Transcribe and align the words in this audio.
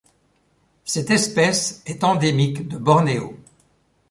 Cette 0.83 1.11
espèce 1.11 1.83
est 1.85 2.03
endémique 2.03 2.67
de 2.67 2.79
Bornéo. 2.79 3.37